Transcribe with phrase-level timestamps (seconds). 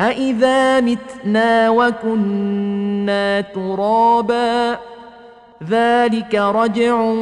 [0.00, 4.78] أإذا متنا وكنا ترابا
[5.68, 7.14] ذلك رجع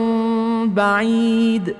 [0.64, 1.74] بعيد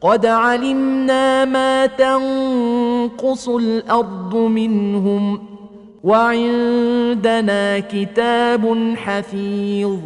[0.00, 5.38] قد علمنا ما تنقص الأرض منهم
[6.04, 9.98] وعندنا كتاب حفيظ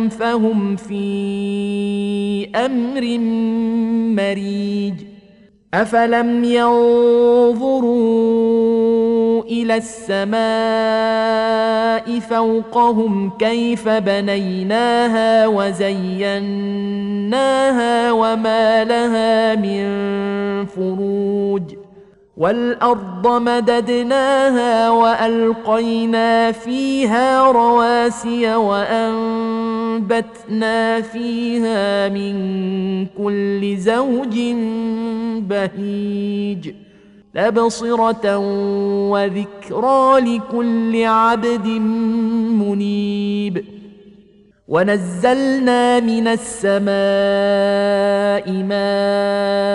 [0.09, 3.17] فهم في أمر
[4.23, 4.93] مريج
[5.73, 8.15] افلم ينظروا
[9.43, 10.45] إلى السماء
[12.19, 16.11] فوقهم كيف بنيناها وزيناها
[18.11, 19.85] وما لها من
[20.65, 21.84] فروج
[22.37, 30.21] والأرض مددناها وألقينا فيها رواسي وأنبتنا
[31.01, 32.35] فيها من
[33.05, 34.39] كل زوج
[35.49, 36.71] بهيج
[37.33, 38.37] تبصره
[39.09, 41.67] وذكرى لكل عبد
[42.59, 43.65] منيب
[44.67, 46.85] ونزلنا من السماء
[48.63, 49.74] ماء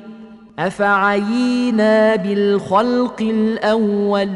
[0.67, 4.29] أفعينا بالخلق الأول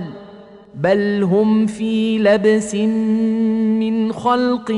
[0.75, 4.72] بل هم في لبس من خلق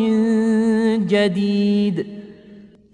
[1.07, 2.07] جديد.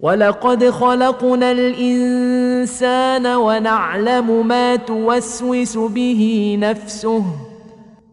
[0.00, 7.24] ولقد خلقنا الإنسان ونعلم ما توسوس به نفسه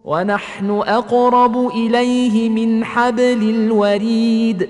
[0.03, 4.69] ونحن أقرب إليه من حبل الوريد.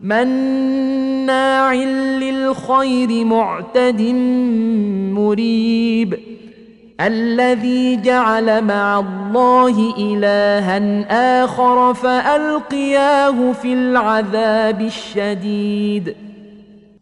[0.00, 4.02] مناع للخير معتد
[5.14, 6.18] مريب.
[7.00, 16.16] الذي جعل مع الله إلها آخر فألقياه في العذاب الشديد.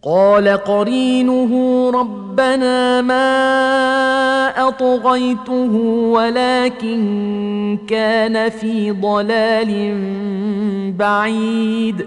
[0.04, 5.76] قال قرينه ربنا ما أطغيته
[6.12, 9.94] ولكن كان في ضلال
[10.98, 12.06] بعيد.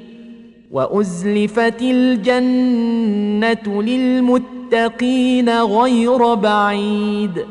[0.71, 7.45] وأزلفت الجنة للمتقين غير بعيد.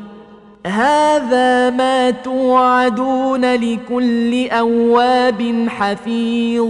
[0.67, 6.69] هذا ما توعدون لكل أواب حفيظ.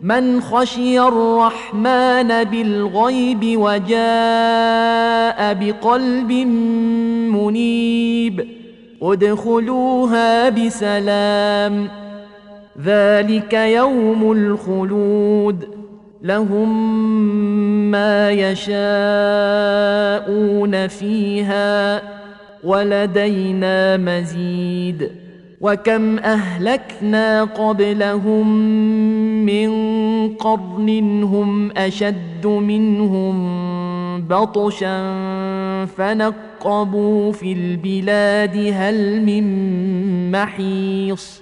[0.00, 6.32] من خشي الرحمن بالغيب وجاء بقلب
[7.32, 8.48] منيب.
[9.02, 12.01] ادخلوها بسلام.
[12.80, 15.68] ذلك يوم الخلود
[16.22, 16.92] لهم
[17.90, 18.72] ما يشاءون
[20.88, 22.02] فيها
[22.64, 25.10] ولدينا مزيد
[25.60, 28.66] وكم اهلكنا قبلهم
[29.46, 29.72] من
[30.34, 33.62] قرن هم اشد منهم
[34.28, 34.96] بطشا
[35.86, 41.41] فنقبوا في البلاد هل من محيص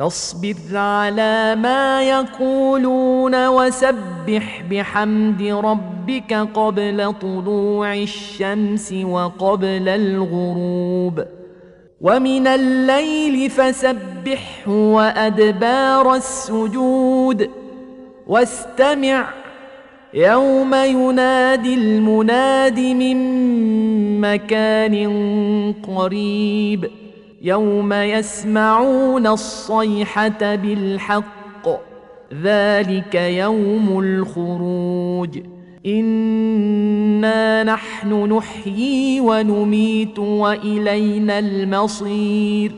[0.00, 11.24] فاصبر على ما يقولون وسبح بحمد ربك قبل طلوع الشمس وقبل الغروب.
[12.00, 17.50] ومن الليل فسبحه وأدبار السجود.
[18.26, 19.28] واستمع
[20.14, 23.16] يوم ينادي المناد من
[24.20, 24.94] مكان
[25.96, 26.90] قريب.
[27.42, 31.68] يوم يسمعون الصيحة بالحق
[32.42, 35.38] ذلك يوم الخروج.
[35.86, 42.72] إنا نحن نحيي ونميت وإلينا المصير.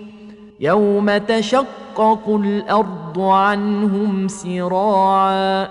[0.61, 5.69] يوم تشقق الأرض عنهم سراعا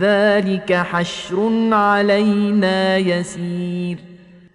[0.00, 4.11] ذلك حشر علينا يسير.